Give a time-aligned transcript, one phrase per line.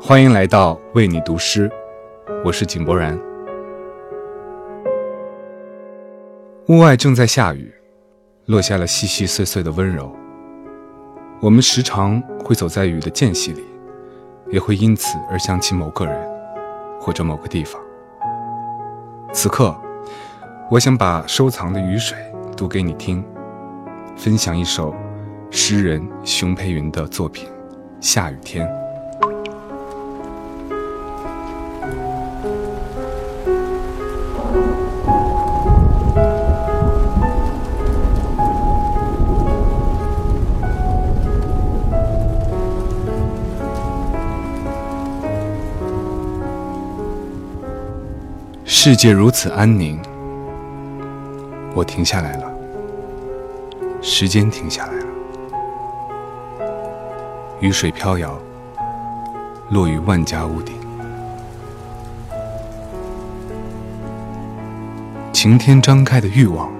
[0.00, 1.68] 欢迎来到为你读诗，
[2.44, 3.18] 我是井柏然。
[6.68, 7.74] 屋外正在下雨，
[8.46, 10.14] 落下了细细碎碎的温柔。
[11.40, 13.64] 我们时常会走在雨的间隙里，
[14.50, 16.30] 也会因此而想起某个人，
[17.00, 17.82] 或者某个地方。
[19.32, 19.76] 此刻，
[20.70, 22.16] 我想把收藏的雨水
[22.56, 23.22] 读给你听，
[24.16, 24.94] 分享一首
[25.50, 27.48] 诗人熊培云的作品。
[28.00, 28.64] 下雨天，
[48.70, 49.98] 世界如此安宁，
[51.74, 52.52] 我停下来了，
[54.02, 55.06] 时间停下来了。
[57.60, 58.38] 雨水飘摇，
[59.70, 60.76] 落于万家屋顶。
[65.32, 66.70] 晴天张开的欲望，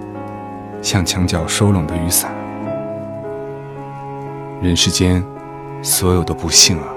[0.83, 2.31] 像墙角收拢的雨伞。
[4.61, 5.25] 人世间
[5.83, 6.89] 所有的不幸啊，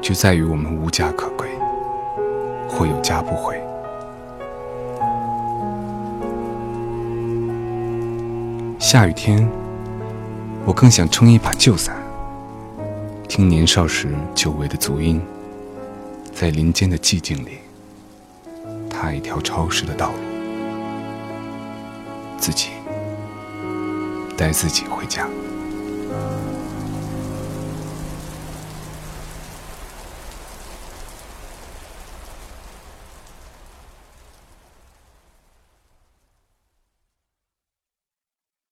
[0.00, 1.48] 就在于我们无家可归，
[2.68, 3.62] 或有家不回。
[8.82, 9.48] 下雨天，
[10.66, 11.96] 我更想撑一把旧伞。
[13.28, 15.22] 听年少时久违的足音，
[16.34, 17.58] 在林间的寂静里，
[18.90, 20.14] 踏一条潮湿的道路，
[22.36, 22.70] 自己
[24.36, 25.28] 带自己回家。